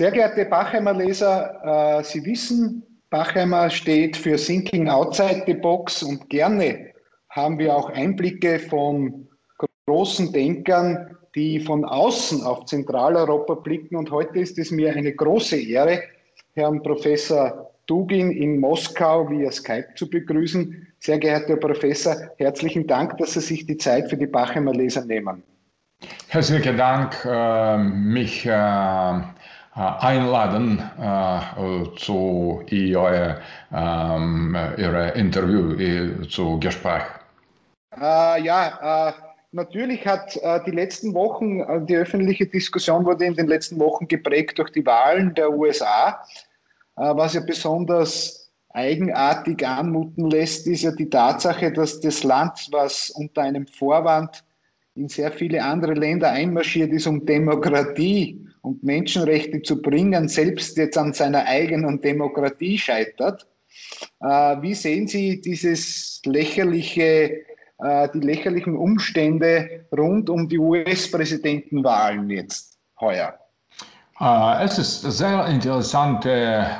[0.00, 6.30] Sehr geehrte Bachheimer Leser, äh, Sie wissen, Bachheimer steht für Thinking Outside the Box und
[6.30, 6.86] gerne
[7.28, 9.28] haben wir auch Einblicke von
[9.84, 13.94] großen Denkern, die von außen auf Zentraleuropa blicken.
[13.94, 16.00] Und heute ist es mir eine große Ehre,
[16.54, 20.86] Herrn Professor Dugin in Moskau via Skype zu begrüßen.
[20.98, 25.04] Sehr geehrter Herr Professor, herzlichen Dank, dass Sie sich die Zeit für die Bachheimer Leser
[25.04, 25.42] nehmen.
[26.28, 29.20] Herzlichen Dank, äh, mich äh,
[29.74, 33.40] einladen äh, zu ihr,
[33.72, 37.04] ähm, ihre Interview, äh, zu Gespräch.
[37.96, 39.14] ja,
[39.52, 44.70] natürlich hat die letzten Wochen, die öffentliche Diskussion wurde in den letzten Wochen geprägt durch
[44.70, 46.24] die Wahlen der USA.
[46.94, 53.42] was ja besonders eigenartig anmuten lässt, ist ja die Tatsache, dass das Land, was unter
[53.42, 54.44] einem Vorwand
[54.94, 60.98] in sehr viele andere Länder einmarschiert ist, um Demokratie und Menschenrechte zu bringen, selbst jetzt
[60.98, 63.46] an seiner eigenen Demokratie scheitert.
[64.20, 64.26] Äh,
[64.62, 67.44] wie sehen Sie dieses lächerliche,
[67.78, 73.39] äh, die lächerlichen Umstände rund um die US-Präsidentenwahlen jetzt heuer?
[74.20, 76.30] Uh, es ist sehr interessantes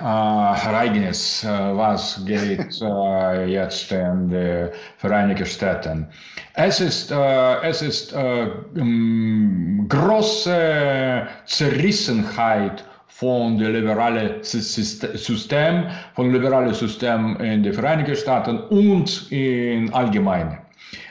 [0.02, 2.70] uh, Ereignis, uh, was geht
[3.48, 6.06] jetzt in den Vereinigten Staaten.
[6.52, 17.62] Es ist, es ist um, große Zerrissenheit von dem liberalen System, von liberalen System in
[17.62, 20.58] den Vereinigten Staaten und in allgemein.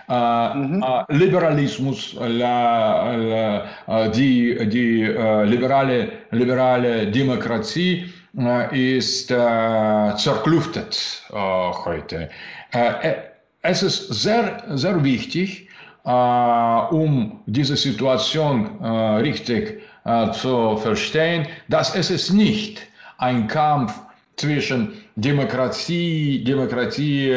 [0.09, 0.83] Mhm.
[1.09, 5.03] Liberalismus, la, la, die, die
[5.45, 8.11] liberale, liberale Demokratie
[8.71, 11.23] ist zerklüftet
[11.85, 12.29] heute.
[13.61, 15.69] Es ist sehr, sehr wichtig,
[16.03, 18.83] um diese Situation
[19.21, 19.79] richtig
[20.33, 22.81] zu verstehen, dass es ist nicht
[23.19, 23.93] ein Kampf
[24.37, 27.35] zwischen Demokratie, Demokratie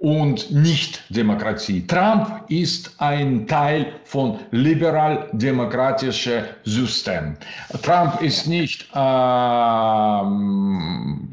[0.00, 1.86] und Nicht-Demokratie.
[1.86, 7.36] Trump ist ein Teil von liberal-demokratischen System.
[7.82, 8.96] Trump ist nicht äh,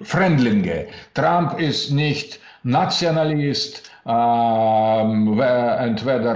[0.04, 0.88] Fremdlinge.
[1.14, 4.12] Trump ist nicht Nationalist, äh,
[5.86, 6.36] entweder,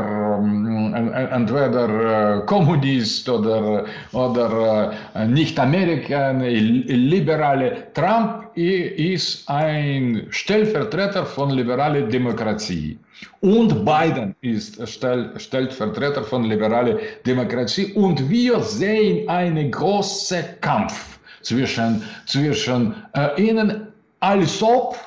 [0.94, 7.88] äh, entweder Kommunist oder, oder äh, Nicht-Amerikaner, Liberale.
[7.94, 13.00] Trump ist ein Stellvertreter von liberaler Demokratie.
[13.42, 17.94] Und Biden ist Stellvertreter von liberaler Demokratie.
[17.94, 23.88] Und wir sehen einen großen Kampf zwischen, zwischen äh, ihnen,
[24.20, 24.98] als ob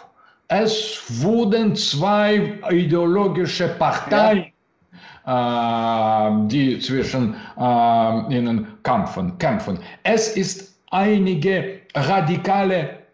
[0.48, 4.46] es wurden zwei ideologische Parteien,
[5.26, 6.28] ja.
[6.28, 9.78] äh, die zwischen äh, ihnen kämpfen, kämpfen.
[10.02, 13.04] Es ist einige radikale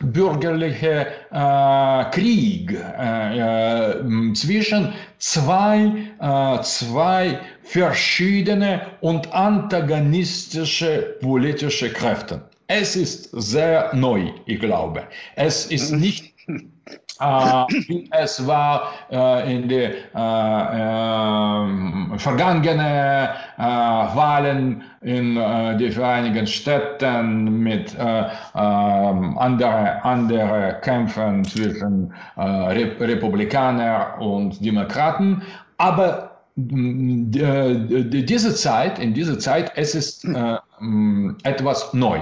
[0.00, 12.42] bürgerliche äh, Krieg äh, äh, zwischen zwei, äh, zwei verschiedene und antagonistische politische Kräfte.
[12.68, 15.04] Es ist sehr neu, ich glaube.
[15.36, 16.00] Es ist mhm.
[16.00, 16.35] nicht
[18.10, 23.28] es war äh, in den äh, äh, vergangenen äh,
[23.58, 29.38] Wahlen in äh, den Vereinigten Staaten mit anderen
[30.02, 35.42] andere Kämpfen zwischen Re Republikanern und Demokraten.
[35.78, 40.26] Aber diese Zeit, in dieser Zeit, es ist
[41.44, 42.18] etwas neu.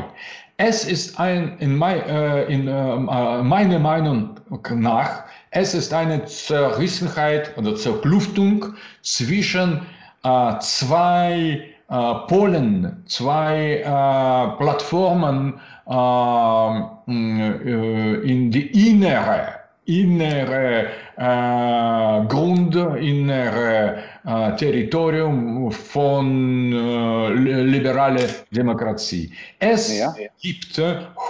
[0.57, 2.97] Es ist ein, in, mein, äh, in äh,
[3.43, 4.37] meiner Meinung
[4.71, 9.81] nach, es ist eine Zerrissenheit oder Zerkluftung zwischen
[10.23, 19.54] äh, zwei äh, Polen, zwei äh, Plattformen äh, in die innere
[19.87, 27.29] innere äh, Grund, innere äh, Territorium von äh,
[27.63, 29.31] liberaler Demokratie.
[29.59, 30.15] Es ja.
[30.41, 30.81] gibt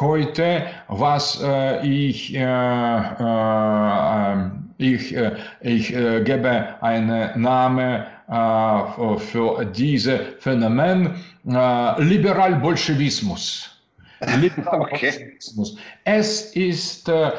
[0.00, 4.36] heute, was äh, ich, äh, äh,
[4.78, 5.14] ich,
[5.60, 5.88] ich
[6.24, 11.14] gebe einen Namen für dieses Phänomen,
[11.44, 13.73] Liberal-Bolschewismus.
[14.72, 15.36] Okay.
[16.04, 17.30] Es ist äh,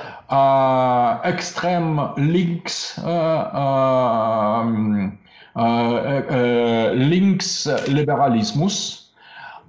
[1.24, 5.18] extrem links, äh, ähm,
[5.56, 9.05] äh, äh, Linksliberalismus.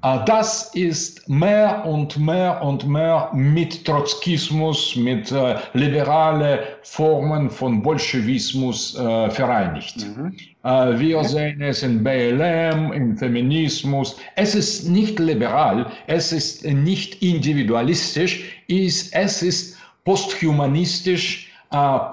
[0.06, 7.82] Äh, das ist mehr und mehr und mehr mit Trotzkismus, mit äh, liberalen Formen von
[7.82, 10.06] Bolschewismus äh, vereinigt.
[10.06, 10.36] Mhm.
[10.62, 14.16] Äh, wir sehen es in BLM, im Feminismus.
[14.36, 21.45] Es ist nicht liberal, es ist nicht individualistisch, es ist posthumanistisch,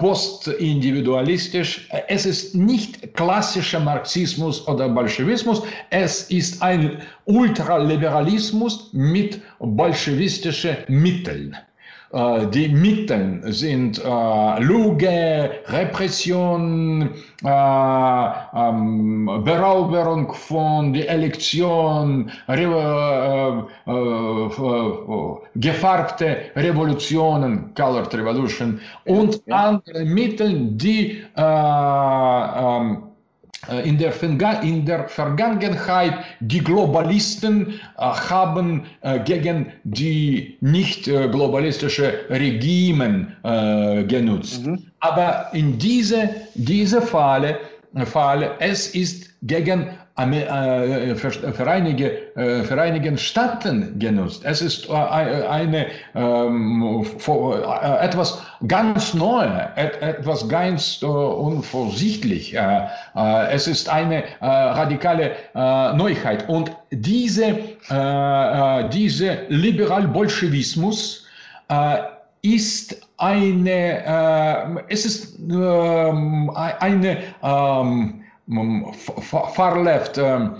[0.00, 1.88] postindividualistisch.
[2.08, 11.56] Es ist nicht klassischer Marxismus oder Bolschewismus, es ist ein Ultraliberalismus mit bolschewistischen Mitteln.
[12.14, 17.10] Äh, die Mittel sind äh, Lüge, Repression,
[17.42, 29.70] äh, ähm, Berauberung von der Elektion, Re äh, äh, gefarbte Revolutionen, Colored Revolution und ja.
[29.70, 31.40] andere Mittel, die äh,
[33.80, 34.12] in der,
[34.62, 44.04] in der, Vergangenheit die Globalisten äh, haben äh, gegen die nicht äh, globalistische Regimen äh,
[44.04, 44.66] genutzt.
[44.66, 44.82] Mhm.
[45.00, 47.58] Aber in diese, diese Falle,
[48.06, 54.42] Falle, es ist gegen äh, Vereinige, äh, Vereinigten Staaten genutzt.
[54.44, 57.04] Es ist äh, eine, ähm,
[58.00, 62.56] etwas ganz Neues, etwas ganz unvorsichtlich.
[63.50, 66.48] Es ist eine radikale Neuheit.
[66.48, 67.58] Und diese,
[68.92, 71.26] diese Liberal-Bolschewismus
[72.42, 78.23] ist eine, es ist ähm, eine, ähm,
[79.54, 80.50] far left, äh,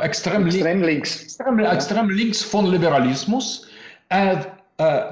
[0.00, 3.68] extrem, extrem links, extrem, extrem links von Liberalismus,
[4.08, 4.34] äh,
[4.78, 5.04] äh,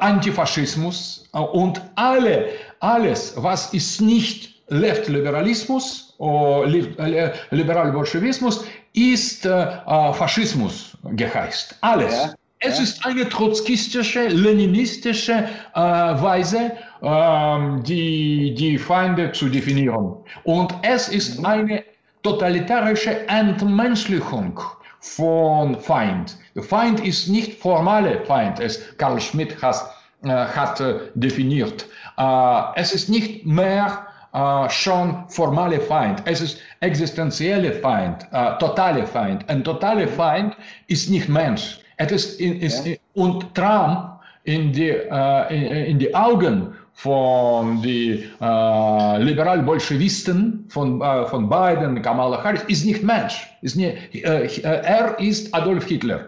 [0.00, 2.46] Antifaschismus und alle,
[2.80, 8.64] alles, was ist nicht Left-Liberalismus, Liberal-Bolschewismus,
[8.94, 11.76] ist Faschismus geheißt.
[11.82, 12.14] Alles.
[12.14, 12.34] Ja.
[12.60, 16.72] Es ist eine trotzkistische, leninistische äh, Weise,
[17.02, 20.16] ähm, die, die Feinde zu definieren.
[20.44, 21.46] Und es ist mhm.
[21.46, 21.84] eine
[22.22, 24.58] totalitarische Entmenschlichung
[25.00, 26.36] von Feind.
[26.54, 29.88] Der Feind ist nicht formale Feind, es Karl Schmidt has,
[30.24, 31.86] äh, hat äh, definiert.
[32.16, 39.06] Äh, es ist nicht mehr äh, schon formale Feind, es ist existenzielle Feind, äh, totale
[39.06, 39.46] Feind.
[39.50, 40.56] Ein totaler Feind
[40.88, 41.80] ist nicht Mensch.
[41.96, 42.94] Es ist, ist, ja.
[43.14, 51.26] Und Trump in die, äh, in, in die Augen von den äh, liberal-bolschewisten, von, äh,
[51.26, 53.48] von Biden, Kamala Harris, ist nicht Mensch.
[53.60, 56.26] Ist nicht, äh, er ist Adolf Hitler.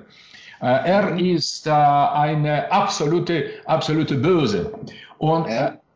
[0.60, 4.72] Äh, er ist äh, eine absolute, absolute Böse.
[5.18, 5.46] Und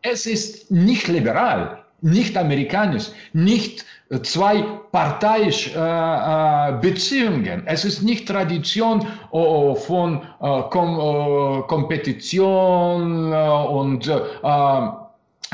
[0.03, 3.85] es ist nicht liberal, nicht amerikanisch, nicht
[4.23, 4.63] zwei
[4.93, 7.63] parteiische äh, äh, Beziehungen.
[7.67, 14.19] Es ist nicht Tradition oh, von äh, Kom äh, Kompetition äh, und äh,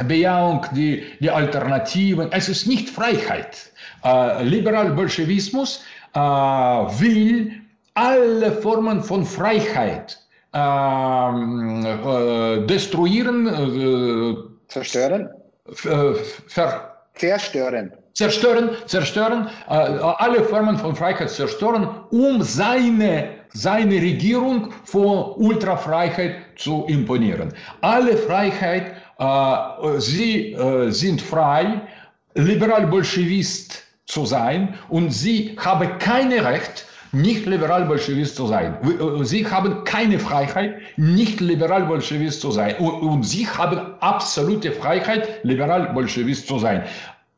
[0.04, 2.30] Bejahung die, die Alternativen.
[2.32, 3.72] Es ist nicht Freiheit.
[4.42, 5.82] Liberal-Bolschewismus
[6.14, 7.50] will
[7.94, 10.16] alle Formen von Freiheit
[10.54, 11.84] ähm,
[12.68, 13.48] destruieren,
[14.68, 15.28] zerstören,
[15.72, 16.16] ver
[17.14, 26.34] zerstören zerstören, zerstören, äh, alle Formen von Freiheit zerstören, um seine, seine Regierung vor Ultrafreiheit
[26.56, 27.54] zu imponieren.
[27.80, 31.80] Alle Freiheit, äh, sie äh, sind frei,
[32.34, 38.76] liberal-bolschewist zu sein und sie haben kein Recht, nicht liberal-bolschewist zu sein.
[39.22, 42.74] Sie haben keine Freiheit, nicht liberal-bolschewist zu sein.
[42.76, 46.84] Und, und, sie haben absolute Freiheit, liberal-bolschewist zu sein.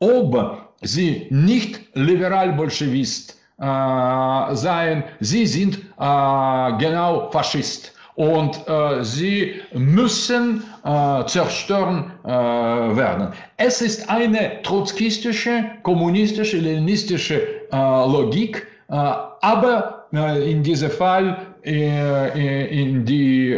[0.01, 7.93] Ob sie nicht liberal-bolschewist äh, seien, sie sind äh, genau Faschist.
[8.17, 13.29] Und äh, sie müssen äh, zerstören äh, werden.
[13.57, 17.41] Es ist eine trotzkistische, kommunistische, leninistische
[17.73, 23.57] äh, Logik, aber in diesem Fall in die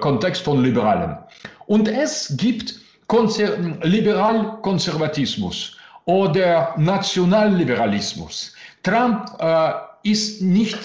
[0.00, 1.16] Kontext von Liberalen.
[1.66, 2.74] Und es gibt
[3.08, 8.52] Konzer Liberal-Konservatismus oder Nationalliberalismus.
[8.82, 10.78] Trump äh, ist nicht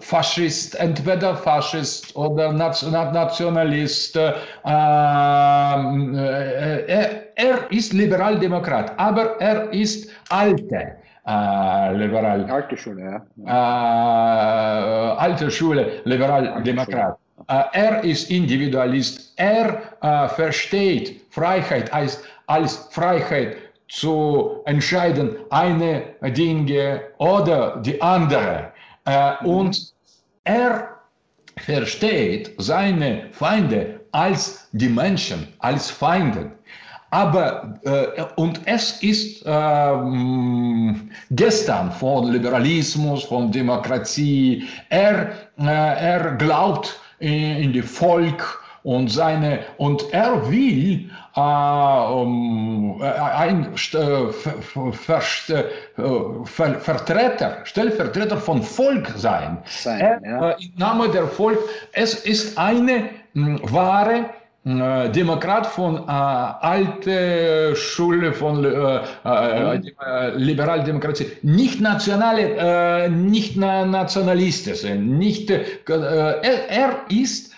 [0.00, 4.16] Faschist, entweder Faschist oder Nationalist.
[4.16, 4.32] Äh,
[4.64, 4.84] äh,
[7.36, 10.96] er, ist Liberaldemokrat, aber er ist alte.
[11.26, 12.44] Äh, liberal.
[12.50, 13.46] Alte Schule, ja.
[13.46, 17.18] Äh, alte Schule, Liberaldemokrat.
[17.46, 19.34] Er ist Individualist.
[19.36, 23.56] Er versteht Freiheit als, als Freiheit
[23.88, 28.72] zu entscheiden, eine Dinge oder die andere.
[29.44, 29.92] Und
[30.44, 30.94] er
[31.58, 36.52] versteht seine Feinde als die Menschen, als Feinde.
[37.14, 39.92] Aber, äh, und es ist äh,
[41.30, 49.60] gestern von Liberalismus, von Demokratie, er, äh, er glaubt in, in die Volk und seine,
[49.76, 55.22] und er will äh, um, ein äh, ver,
[56.44, 59.58] ver, Vertreter, Stellvertreter von Volk sein.
[59.66, 60.50] sein er, ja.
[60.50, 61.60] Im Namen der Volk,
[61.92, 70.36] es ist eine mh, wahre äh, Demokrat von äh, alte Schule von äh, äh.
[70.36, 77.52] Liberaldemokratie, nicht nationale, äh, nicht nationalistische, nicht, äh, er, er ist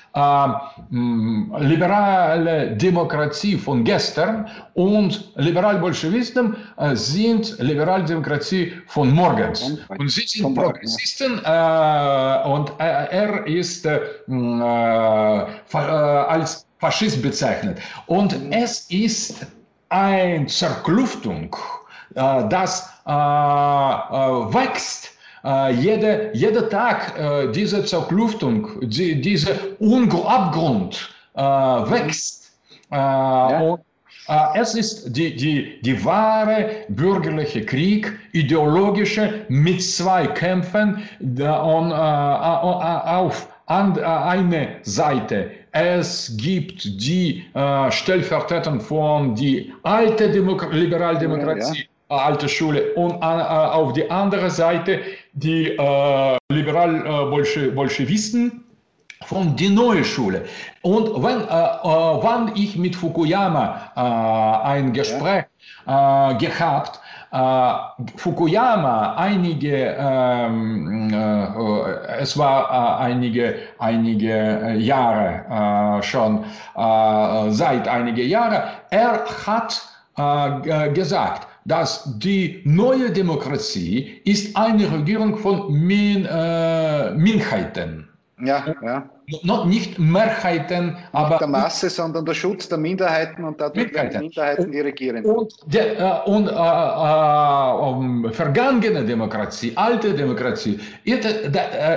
[1.60, 6.56] liberale Demokratie von gestern und Liberalbolschewisten
[6.94, 9.76] sind Liberaldemokratie von morgens.
[9.98, 13.86] Und sie sind Progressisten und er ist
[15.74, 17.78] als Faschist bezeichnet.
[18.06, 19.46] Und es ist
[19.88, 21.54] eine Zerkluftung,
[22.14, 23.14] äh, das äh, äh,
[24.54, 25.12] wächst.
[25.78, 27.14] Jede, jeder Tag
[27.54, 29.52] diese Zerkluftung, die, dieser
[30.24, 32.50] Abgrund wächst.
[32.90, 33.60] Ja.
[33.60, 33.80] Und
[34.56, 44.68] es ist die, die, die wahre bürgerliche Krieg, ideologische, mit zwei Kämpfen und, auf eine
[44.82, 52.24] Seite es gibt die äh, Stellvertreter von die alte Demo Liberaldemokratie, ja, ja.
[52.24, 55.00] alte Schule und äh, auf die andere Seite
[55.34, 58.64] die äh, Liberal-Bolschewisten
[59.24, 60.44] von die neue Schule.
[60.82, 64.00] Und wenn, äh, äh, wann ich mit Fukuyama äh,
[64.66, 65.44] ein Gespräch
[65.86, 66.32] ja.
[66.32, 67.00] gehabt äh,
[68.16, 79.24] Fukuyama einige, ähm, äh, es war äh, einige, einige Jahre schon, seit einige Jahre, er
[79.46, 79.82] hat
[80.94, 88.05] gesagt, dass die neue Demokratie ist eine Regierung von Min, Minderheiten.
[88.38, 89.10] Ja, ja
[89.42, 91.30] noch nicht Mehrheiten, aber.
[91.30, 95.24] Nicht der Masse, sondern der Schutz der Minderheiten und dadurch werden die Minderheiten die regieren.
[95.24, 101.18] Und, der, äh, und äh, äh, um, vergangene Demokratie, alte Demokratie, äh,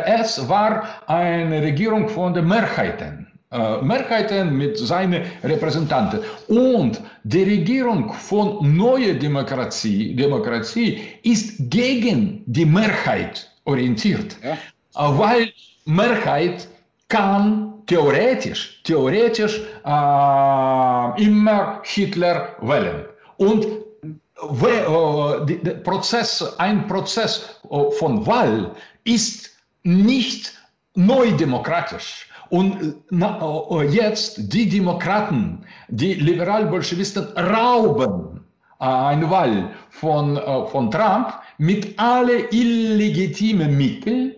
[0.06, 3.28] es war eine Regierung von den Mehrheiten.
[3.52, 6.20] Äh, Mehrheiten mit seinen Repräsentanten.
[6.48, 14.38] Und die Regierung von neuer Demokratie, Demokratie ist gegen die Mehrheit orientiert.
[14.44, 14.52] Ja.
[14.54, 15.52] Äh, weil
[15.90, 16.68] Mehrheit
[17.08, 23.06] kann theoretisch, theoretisch äh, immer Hitler wählen.
[23.38, 23.66] Und
[24.06, 28.72] äh, Prozess, ein Prozess äh, von Wahl
[29.04, 29.50] ist
[29.84, 30.54] nicht
[30.94, 32.30] neu demokratisch.
[32.50, 38.36] Und äh, jetzt die Demokraten, die Liberalbolschewisten rauben
[38.80, 40.40] eine Wahl von,
[40.72, 44.36] von Trump mit alle illegitimen Mitteln,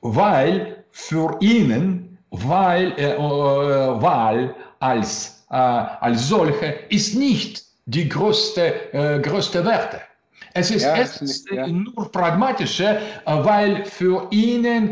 [0.00, 8.92] weil für ihn, weil äh, äh, Wahl als, äh, als solche ist nicht die größte,
[8.92, 10.00] äh, größte Werte.
[10.54, 11.66] Es ist, ja, es ist ja.
[11.68, 14.90] nur pragmatische, äh, weil für ihn äh,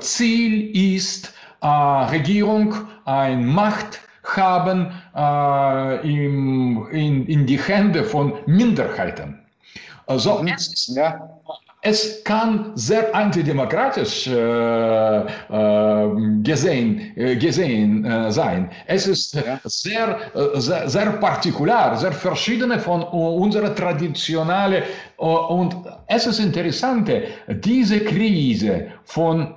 [0.00, 1.32] Ziel ist,
[1.62, 2.74] Regierung
[3.06, 4.00] ein Macht
[4.36, 4.92] haben
[6.04, 9.40] in, in, in die Hände von Minderheiten.
[10.06, 10.48] Also mhm.
[10.48, 11.36] es ist, ja
[11.82, 15.26] es kann sehr antidemokratisch äh, äh,
[16.42, 18.70] gesehen, äh, gesehen äh, sein.
[18.86, 19.60] Es ist ja.
[19.64, 24.82] sehr, äh, sehr, sehr partikular, sehr verschiedene von unserer traditionellen
[25.16, 25.76] und
[26.08, 27.10] es ist interessant,
[27.48, 29.54] diese Krise von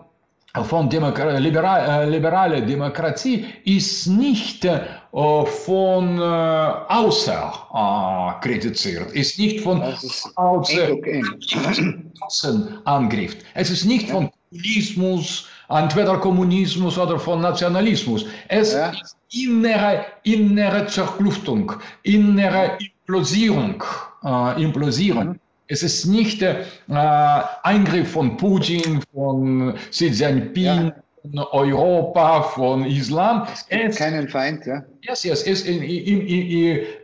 [0.64, 9.38] von Demokra liberal, äh, liberale Demokratie ist nicht äh, von äh, außer äh, kritisiert, ist
[9.38, 10.30] nicht von außer,
[12.22, 13.38] außen angriff.
[13.54, 18.26] Es ist nicht von Kommunismus, entweder Kommunismus oder von Nationalismus.
[18.48, 18.90] Es ja.
[18.90, 21.72] ist innere, innere Zerkluftung,
[22.04, 23.84] innere Implosierung.
[24.24, 25.30] Äh, Implosierung.
[25.30, 25.40] Mhm.
[25.72, 26.66] Es ist nicht äh,
[27.62, 30.96] Eingriff von Putin, von Xi Jinping, ja.
[31.22, 33.46] von Europa, von Islam.
[33.54, 34.84] Es gibt es, keinen Feind, ja.
[35.02, 35.68] Yes, yes, es ist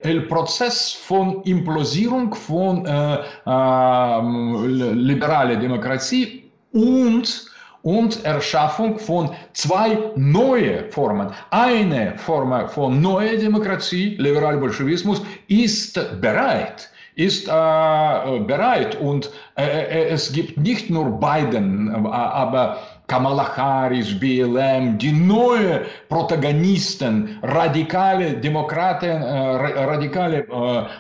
[0.04, 7.52] ein Prozess von Implosierung von äh, äh, liberaler Demokratie und
[7.84, 11.32] und Erschaffung von zwei neuen Formen.
[11.52, 18.96] Eine Form von neuer Demokratie, Liberalbolschewismus, ist bereit, ist äh, bereit.
[19.00, 28.34] Und äh, es gibt nicht nur Biden, aber Kamala Harris, BLM, die neuen Protagonisten, radikale
[28.34, 30.46] Demokraten, radikale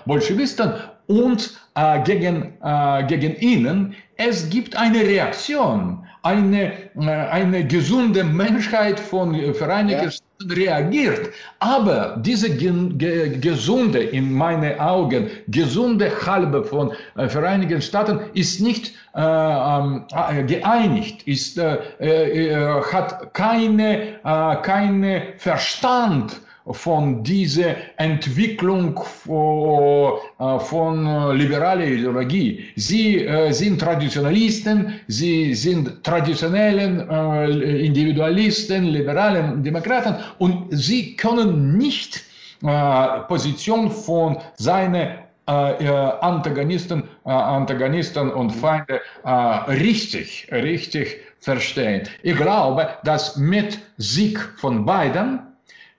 [0.05, 0.73] Bolschewisten
[1.07, 8.99] und äh, gegen, äh, gegen ihnen, es gibt eine Reaktion, eine, äh, eine gesunde Menschheit
[8.99, 10.11] von Vereinigten
[10.43, 11.29] reagiert.
[11.59, 18.59] Aber diese ge ge gesunde, in meinen Augen, gesunde Halbe von äh, Vereinigten Staaten ist
[18.61, 28.99] nicht äh, äh, geeinigt, ist, äh, äh, hat keine, äh, keine Verstand von dieser Entwicklung
[28.99, 32.65] äh, von liberaler Ideologie.
[32.75, 42.23] Sie äh, sind Traditionalisten, sie sind traditionellen äh, Individualisten, liberalen Demokraten und sie können nicht
[43.27, 45.09] Position von seinen
[45.45, 49.01] Antagonisten, Antagonisten und Feinde
[49.67, 52.07] richtig, richtig verstehen.
[52.23, 55.41] Ich glaube, dass mit Sieg von beiden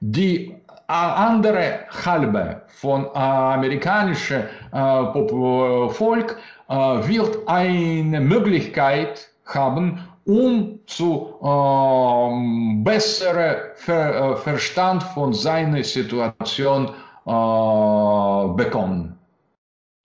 [0.00, 0.54] die
[0.88, 6.36] andere halbe von amerikanischem Volk
[6.68, 19.16] wird eine Möglichkeit haben, um zu äh, besseren Ver, Verstand von seiner Situation äh, bekommen.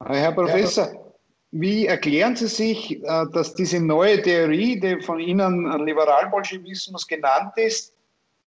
[0.06, 0.88] Herr Professor,
[1.52, 3.02] wie erklären Sie sich,
[3.34, 7.94] dass diese neue Theorie, die von Ihnen Liberalbolschewismus genannt ist,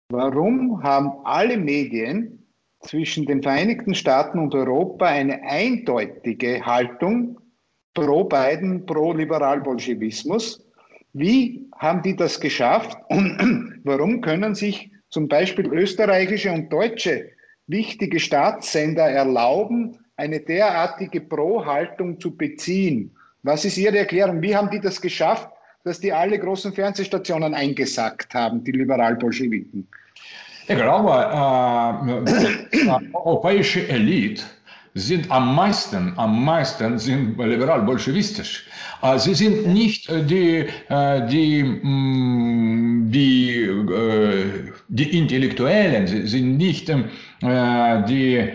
[0.10, 2.46] Warum haben alle Medien
[2.80, 7.38] zwischen den Vereinigten Staaten und Europa eine eindeutige Haltung
[7.94, 10.66] pro Biden, pro Liberalbolschewismus?
[11.12, 12.98] Wie haben die das geschafft?
[13.10, 17.30] Und warum können sich zum Beispiel österreichische und deutsche
[17.68, 23.14] wichtige Staatssender erlauben, eine derartige Pro-Haltung zu beziehen?
[23.44, 24.42] Was ist Ihre Erklärung?
[24.42, 25.50] Wie haben die das geschafft?
[25.88, 29.88] Dass die alle großen Fernsehstationen eingesackt haben, die Liberalbolschewiken.
[30.68, 34.44] Ich glaube, äh, europäische Elite
[34.98, 38.68] sind am meisten, am meisten sind liberal-bolschewistisch.
[39.02, 46.90] Äh, sie sind nicht die, äh, die, mm, die, äh, die Intellektuellen, sie sind nicht
[46.90, 48.50] die,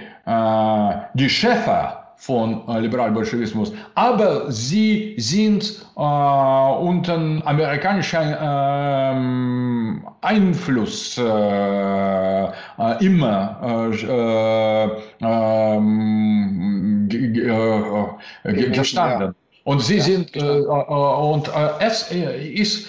[1.14, 8.36] die Chefer von äh, Liberalbolschewismus, aber sie sind äh, unter amerikanischem äh,
[10.24, 12.50] Einfluss äh, äh,
[13.04, 14.88] immer äh,
[15.20, 17.08] ähm,
[18.52, 19.34] gestanden.
[19.64, 22.88] Und sie ja, sind, und es ist,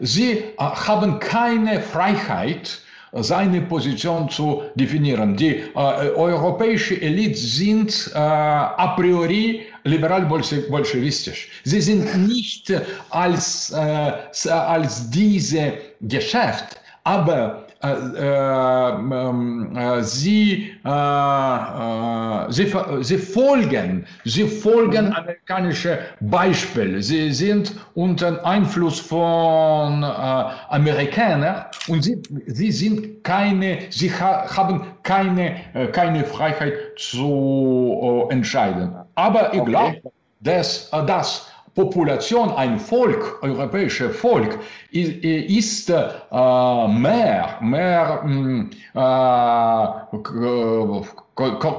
[0.00, 2.80] sie haben keine Freiheit,
[3.12, 5.36] seine Position zu definieren.
[5.36, 5.78] Die äh,
[6.16, 11.48] europäische Elite sind äh, a priori liberal-bolschewistisch.
[11.64, 12.72] Sie sind nicht
[13.10, 17.61] als, äh, als diese Geschäft, aber
[20.02, 25.12] sie, äh, sie, sie folgen, sie folgen mhm.
[25.12, 27.02] amerikanische Beispiele.
[27.02, 35.56] Sie sind unter Einfluss von Amerikanern und sie, sie sind keine, sie haben keine,
[35.92, 38.94] keine Freiheit zu entscheiden.
[39.16, 39.70] Aber ich okay.
[39.70, 40.02] glaube,
[40.40, 44.58] dass das Population, ein Volk, europäisches Volk,
[44.90, 46.08] ist äh,
[46.88, 49.86] mehr, mehr mm, äh,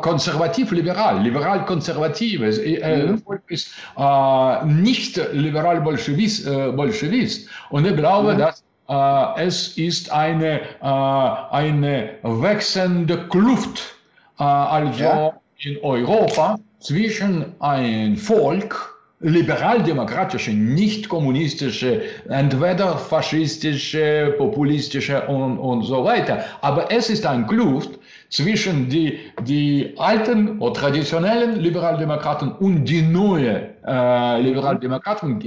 [0.02, 2.42] konservativ-liberal, liberal-konservativ.
[2.42, 3.20] Äh, mhm.
[3.20, 6.76] Volk ist äh, nicht liberal-bolschewist.
[6.76, 7.48] Bolschewist.
[7.70, 8.40] Und ich glaube, mhm.
[8.40, 13.96] dass äh, es ist eine, äh, eine wechselnde Kluft,
[14.38, 15.34] also ja.
[15.60, 18.93] in Europa zwischen ein Volk,
[19.24, 26.44] liberaldemokratische, nicht kommunistische, entweder faschistische, populistische und, und so weiter.
[26.62, 33.64] Aber es ist ein Kluft zwischen die, die alten oder traditionellen Liberaldemokraten und die neuen
[33.86, 35.40] äh, Liberaldemokraten,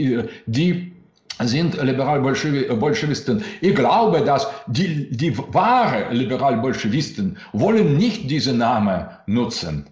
[0.47, 0.93] die
[1.41, 3.45] sind Liberal-Bolschewisten.
[3.61, 9.87] Ich glaube, dass die, die wahren Liberal-Bolschewisten wollen nicht diesen Namen nutzen.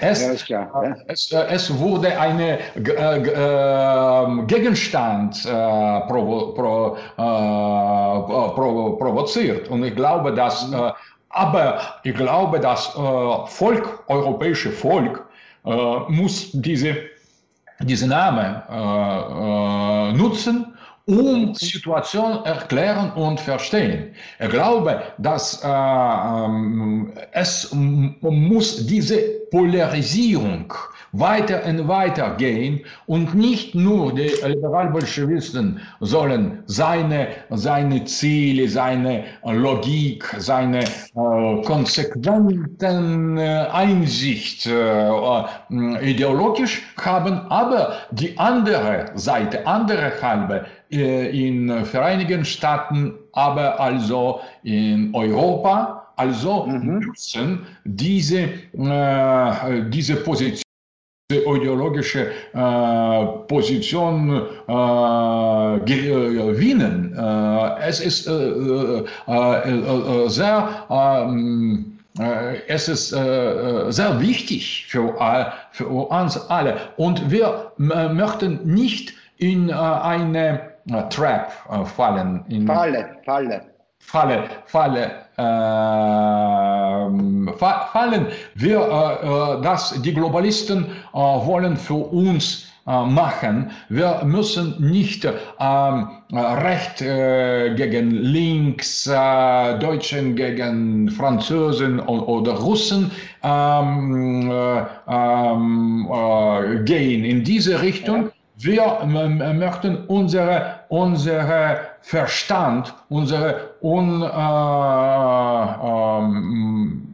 [0.00, 0.96] Es, ja, klar, ja.
[1.08, 5.50] es, es, wurde ein äh, äh, Gegenstand äh,
[6.08, 7.22] provo, pro, äh,
[8.54, 9.68] provo, provoziert.
[9.68, 10.92] Und ich glaube, dass, äh,
[11.30, 15.24] aber ich glaube, das äh, Volk, europäische Volk,
[16.06, 16.94] muss diese,
[17.80, 18.62] diese Namen
[20.16, 20.65] nutzen
[21.06, 24.10] um Situation erklären und verstehen.
[24.40, 29.18] Ich glaube, dass äh, ähm, es muss diese
[29.52, 30.74] Polarisierung
[31.12, 40.24] weiter und weiter gehen und nicht nur die Liberalbolschewisten sollen seine, seine Ziele, seine Logik,
[40.38, 50.66] seine äh, konsequenten äh, Einsicht äh, äh ideologisch haben, aber die andere Seite, andere halbe
[50.90, 56.98] in Vereinigten Staaten, aber also in Europa, also mhm.
[56.98, 60.62] müssen diese, äh, diese Position
[61.28, 67.14] ideologische äh, Position äh, gewinnen.
[67.18, 71.92] Äh, es ist äh, äh, sehr ähm,
[72.66, 75.14] es ist sehr wichtig für,
[75.72, 76.78] für uns alle.
[76.96, 80.75] Und wir möchten nicht in eine
[81.10, 81.52] Trap
[81.86, 82.44] fallen.
[82.48, 83.60] In Falle, Falle.
[83.98, 85.42] Falle, Falle äh,
[87.58, 88.26] fallen.
[88.54, 93.70] Wir, äh, dass die Globalisten äh, wollen für uns äh, machen.
[93.88, 103.10] Wir müssen nicht ähm, Recht äh, gegen links, äh, Deutschen gegen Franzosen oder Russen
[103.42, 104.50] ähm,
[105.08, 106.08] ähm,
[106.84, 108.30] gehen in diese Richtung.
[108.58, 114.26] Wir möchten unsere, unsere Verstand, unsere un, äh,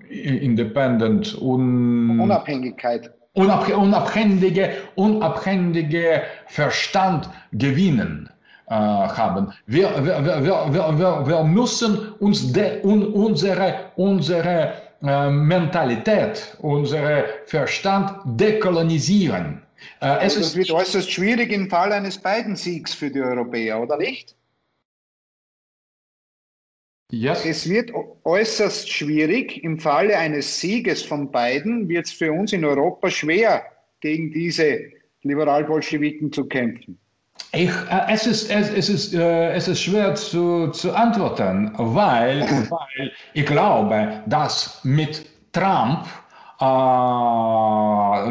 [0.09, 3.11] äh, independent, un, Unabhängigkeit.
[3.35, 8.31] unabhängige, unabhängige Verstand gewinnen
[8.69, 9.53] äh, haben.
[9.67, 17.25] Wir, wir, wir, wir, wir, wir müssen uns de, un, unsere, unsere äh, Mentalität, unseren
[17.47, 19.63] Verstand dekolonisieren.
[20.01, 23.97] Äh, es das wird äußerst schwierig im Fall eines beiden Siegs für die Europäer, oder
[23.97, 24.35] nicht?
[27.13, 27.45] Yes.
[27.45, 27.93] Es wird
[28.25, 29.63] äußerst schwierig.
[29.63, 33.65] Im Falle eines Sieges von beiden wird es für uns in Europa schwer,
[34.01, 34.81] gegen diese
[35.23, 36.99] Liberalbolschewiken zu kämpfen.
[37.53, 42.41] Ich, äh, es, ist, es, es, ist, äh, es ist schwer zu, zu antworten, weil,
[42.71, 46.07] weil ich glaube, dass mit Trump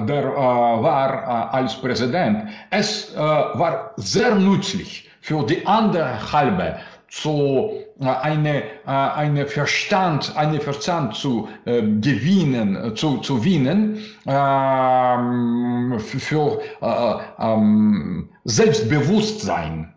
[0.07, 2.49] der äh, war äh, als Präsident.
[2.69, 6.77] Es war sehr nützlich für die andere Halbe
[7.09, 17.15] zu eine, eine Verstand, eine Verstand zu äh, gewinnen, zu, zu gewinnen, äh, für äh,
[17.39, 19.93] ähm, Selbstbewusstsein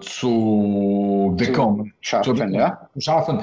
[0.00, 2.88] zu bekommen, zu schaffen, zu, ja?
[2.98, 3.40] schaffen.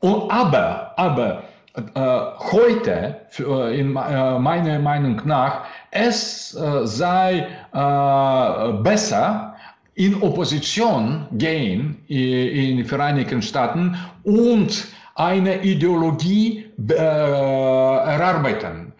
[0.00, 7.46] Und, aber, aber äh, heute, äh, in äh, meiner Meinung nach, es sei
[8.82, 9.56] besser,
[9.94, 18.92] in Opposition gehen in den Vereinigten Staaten und eine Ideologie erarbeiten.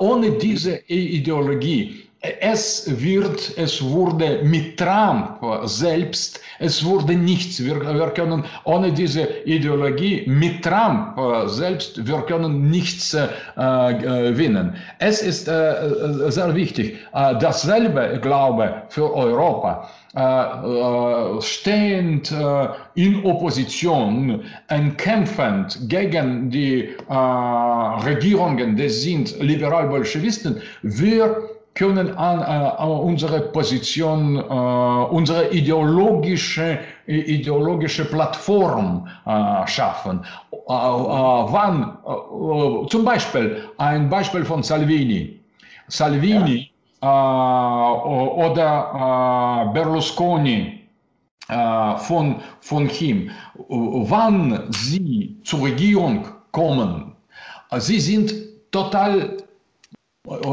[0.00, 7.62] ohne diese Ideologie es wird, es wurde mit Trump selbst, es wurde nichts.
[7.62, 11.16] Wir, wir können ohne diese Ideologie mit Trump
[11.48, 14.74] selbst, wir können nichts äh, gewinnen.
[14.98, 16.98] Es ist äh, sehr wichtig.
[17.14, 19.88] Äh, dasselbe, glaube für Europa.
[20.14, 31.57] Äh, stehend äh, in Opposition und kämpfend gegen die äh, Regierungen, das sind Liberal-Bolschewisten, wir
[31.74, 40.24] können an, äh, unsere Position, äh, unsere ideologische, ideologische Plattform äh, schaffen.
[40.52, 45.40] Äh, äh, wann, äh, zum Beispiel, ein Beispiel von Salvini.
[45.86, 46.70] Salvini
[47.02, 47.92] ja.
[47.94, 50.86] oder Berlusconi
[51.48, 53.30] von, von ihm,
[53.68, 57.16] wann sie zur Regierung kommen,
[57.78, 58.34] sie sind
[58.70, 59.38] total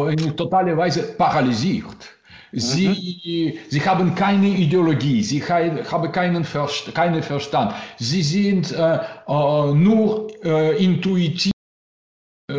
[0.09, 2.15] in totaler Weise paralysiert.
[2.57, 3.69] Sie, mhm.
[3.69, 7.73] sie haben keine Ideologie, sie haben keinen Verst keinen Verstand.
[7.97, 11.51] Sie sind äh, äh, nur äh, intuitiv.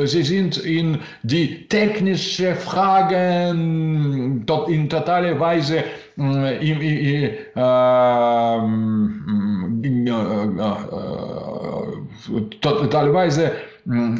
[0.04, 5.84] Sie sind in die technischen Fragen in totaler Weise
[6.18, 6.98] äh, äh,
[12.60, 13.52] totalweise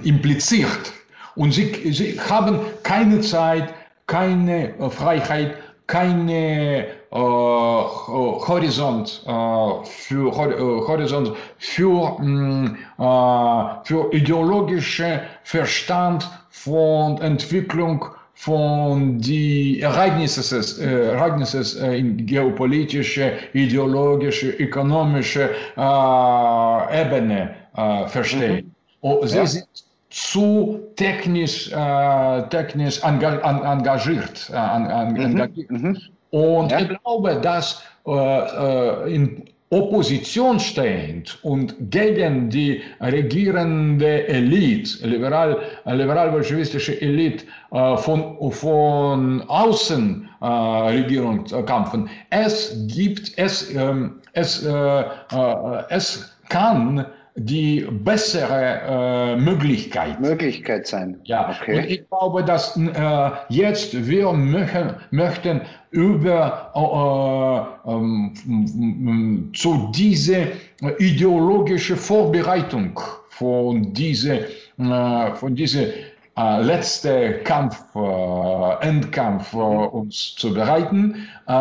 [0.05, 0.93] impliziert.
[1.37, 3.73] Und sie, sie haben keine Zeit,
[4.07, 5.55] keine äh, Freiheit,
[5.87, 18.07] keine äh, Horizont, äh, für, äh, Horizont für, mm, äh, für ideologische Verstand von Entwicklung
[18.35, 28.67] von die Ereignissen, äh, Ereignissen äh, in geopolitische, ideologische, ökonomische äh, Ebene äh, verstehen.
[28.67, 28.73] Mhm.
[29.01, 29.47] Oh, sie, ja.
[29.47, 29.86] sind,
[30.17, 34.51] zu technisch, äh, technisch engagiert.
[34.51, 35.17] Äh, mhm.
[35.17, 35.71] engagiert.
[35.71, 35.99] Mhm.
[36.31, 36.81] Und ja.
[36.81, 47.45] ich glaube, dass äh, in Opposition stehend und gegen die regierende Elite, liberal, liberal-bolschewistische Elite
[47.73, 52.09] äh, von, von außen äh, Regierung kämpfen.
[52.31, 55.05] Es gibt, es, ähm, es, äh, äh,
[55.91, 57.05] es kann
[57.37, 60.21] die bessere äh, Möglichkeit.
[60.21, 61.21] Möglichkeit sein.
[61.25, 61.79] Ja, okay.
[61.79, 66.71] und ich glaube, dass äh, jetzt wir möchten, möchten über
[67.85, 70.49] äh, ähm, zu diese
[70.99, 74.47] ideologische Vorbereitung von diese
[74.79, 75.93] äh, von diese
[76.39, 81.53] äh, letzte Kampf, äh, Endkampf äh, uns zu bereiten äh,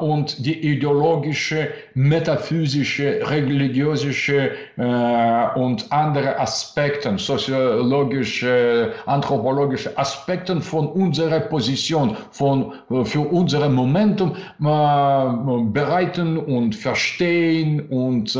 [0.00, 12.16] und die ideologische, metaphysische, religiöse äh, und andere Aspekte, soziologische, anthropologische Aspekte von unserer Position,
[12.32, 18.36] von, äh, für unser Momentum bereiten und verstehen und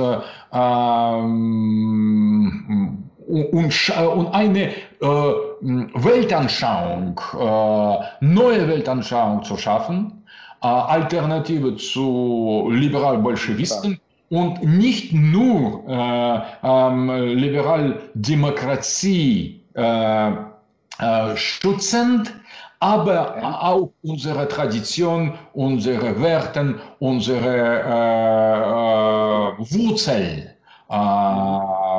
[0.52, 1.84] ähm,
[3.26, 4.74] und, und eine äh,
[5.60, 10.22] Weltanschauung, äh, neue Weltanschauung zu schaffen,
[10.62, 13.98] äh, Alternative zu Liberal-Bolschewisten
[14.30, 20.34] und nicht nur äh, ähm, Liberaldemokratie äh, äh,
[21.36, 22.32] schützend,
[22.80, 27.84] aber auch unsere Tradition, unsere Werte, unsere
[29.58, 30.50] Wurzeln
[30.90, 30.94] äh,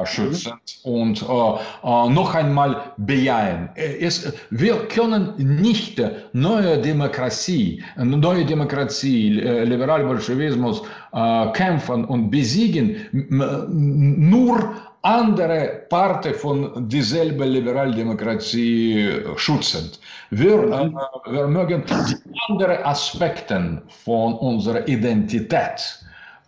[0.03, 3.69] schützend und äh, äh, noch einmal bejahen.
[3.75, 6.01] Es, wir können nicht
[6.33, 10.81] neue Demokratie, neue Demokratie, Liberalbolschewismus
[11.13, 12.97] äh, kämpfen und besiegen,
[13.29, 14.73] nur
[15.05, 19.99] andere Parte von dieselben Liberaldemokratie schützend.
[20.31, 20.97] Wir, mhm.
[20.97, 22.15] äh, wir mögen die
[22.49, 25.99] anderen Aspekte von unserer Identität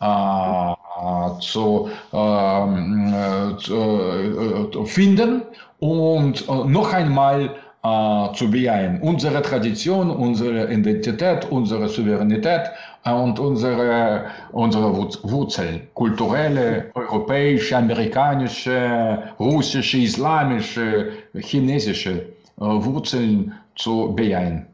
[0.02, 0.74] äh,
[1.40, 5.44] zu, ähm, äh, zu äh, finden
[5.80, 7.56] und äh, noch einmal
[8.34, 9.00] zu bejahen.
[9.00, 12.64] Unsere Tradition, unsere Identität, unsere Souveränität
[13.06, 22.26] und unsere, unsere Wurzeln, kulturelle, europäische, amerikanische, russische, islamische, chinesische
[22.58, 24.66] Wurzeln zu bejahen.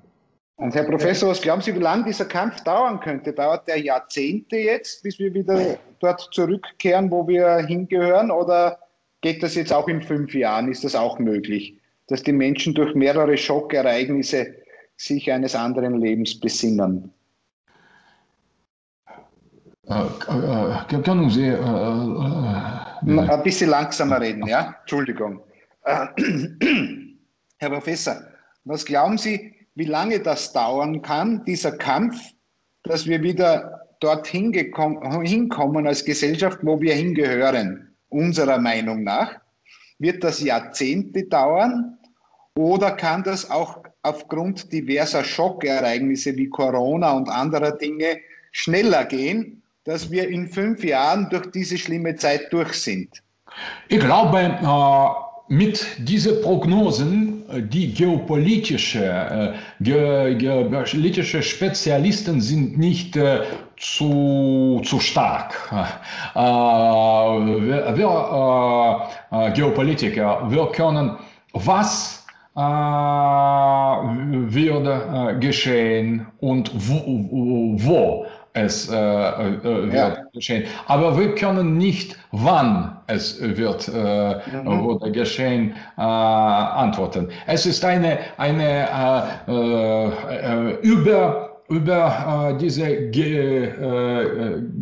[0.64, 3.34] Und Herr Professor, was glauben Sie, wie lange dieser Kampf dauern könnte?
[3.34, 8.32] Dauert der Jahrzehnte jetzt, bis wir wieder dort zurückkehren, wo wir hingehören?
[8.32, 8.80] Oder
[9.20, 10.72] geht das jetzt auch in fünf Jahren?
[10.72, 14.56] Ist das auch möglich, dass die Menschen durch mehrere Schockereignisse
[14.96, 17.12] sich eines anderen Lebens besinnen?
[19.90, 24.78] Äh, äh, können Sie äh, äh, ein bisschen langsamer reden, ja?
[24.80, 25.42] Entschuldigung.
[25.84, 26.08] Äh,
[27.58, 28.16] Herr Professor,
[28.64, 32.20] was glauben Sie, wie lange das dauern kann, dieser Kampf,
[32.84, 39.32] dass wir wieder dorthin hinkommen als Gesellschaft, wo wir hingehören, unserer Meinung nach.
[40.00, 41.98] Wird das Jahrzehnte dauern
[42.56, 48.20] oder kann das auch aufgrund diverser Schockereignisse wie Corona und anderer Dinge
[48.52, 53.24] schneller gehen, dass wir in fünf Jahren durch diese schlimme Zeit durch sind?
[53.88, 59.54] Ich glaube, äh mit diesen Prognosen, die geopolitische, äh,
[59.84, 63.42] ge, geopolitische Spezialisten sind nicht äh,
[63.78, 65.54] zu, zu stark.
[66.36, 69.08] Äh, wir, wir
[69.54, 71.18] Geopolitiker, wir können,
[71.54, 72.26] was
[74.54, 80.18] würde geschehen und wo, wo es wird ja.
[80.34, 80.66] geschehen.
[80.86, 84.84] Aber wir können nicht, wann es wird äh, mhm.
[84.84, 87.30] wurde geschehen, äh, antworten.
[87.48, 88.88] Es ist eine, eine
[89.48, 93.72] äh, äh, über über diese Ge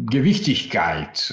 [0.09, 1.31] Gewichtigkeit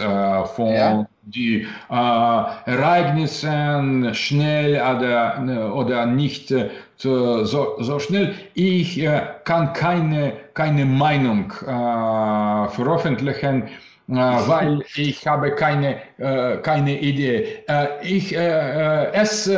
[0.54, 8.34] von ja die äh, Ereignisse schnell oder, oder nicht äh, so, so schnell.
[8.54, 13.68] Ich äh, kann keine, keine Meinung äh, veröffentlichen, äh,
[14.08, 17.64] weil ich habe keine, äh, keine Idee.
[18.02, 19.50] ich, es,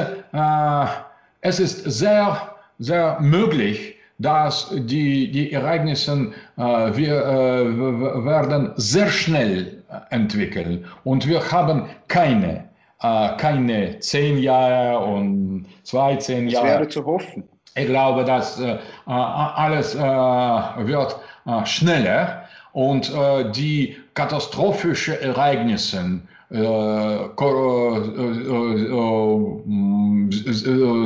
[1.40, 9.82] es ist sehr, sehr möglich, dass die, die Ereignisse äh, wir, äh, werden sehr schnell
[10.10, 12.68] entwickeln und wir haben keine,
[13.02, 16.66] äh, keine zehn Jahre und zwei, zehn Jahre.
[16.66, 17.44] Das wäre zu hoffen.
[17.76, 23.12] Ich glaube, dass äh, alles äh, wird äh, schneller und
[23.56, 26.20] die katastrophischen Ereignisse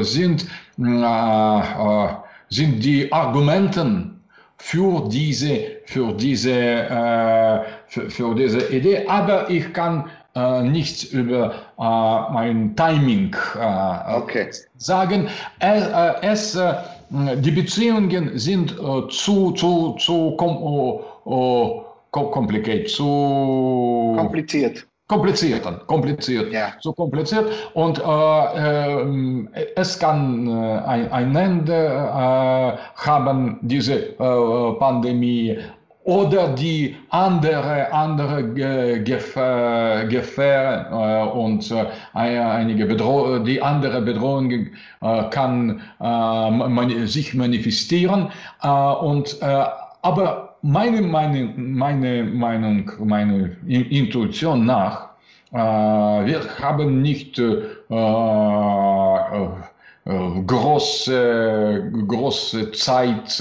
[0.02, 0.46] sind,
[2.48, 4.20] sind die Argumenten
[4.56, 5.54] für diese,
[5.86, 10.04] für diese, für, für diese Idee, aber ich kann
[10.36, 14.50] äh, nichts über äh, mein Timing äh, okay.
[14.78, 15.28] sagen.
[15.60, 16.58] es,
[17.10, 18.74] die Beziehungen sind
[19.10, 21.84] zu, zu, zu kom oh,
[22.22, 24.86] kompliziert, zu kompliziert.
[25.06, 26.72] Kompliziert, kompliziert, ja.
[26.80, 27.44] so kompliziert.
[27.74, 31.90] Und äh, äh, es kann äh, ein, ein Ende
[32.96, 33.96] haben, diese
[34.78, 35.58] Pandemie,
[36.04, 38.52] oder die andere, andere
[39.02, 44.66] Gefahr, Gefahr äh, und äh, einige Bedroh die andere Bedrohung äh,
[45.30, 48.30] kann äh, man, sich manifestieren.
[48.62, 49.64] Äh, und, äh,
[50.02, 55.10] aber meine, meine, meine Meinung, meine Intuition nach,
[55.50, 57.40] wir haben nicht
[60.46, 63.38] große, große Zeit,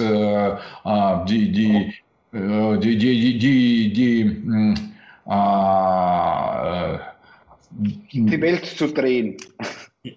[1.28, 1.94] die, die
[2.34, 4.74] äh, die, die, die, die, hm,
[5.28, 6.98] äh,
[8.12, 9.38] die Welt zu drehen.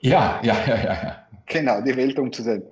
[0.00, 1.26] Ja, ja, ja, ja.
[1.46, 2.62] Genau, die Welt umzudrehen.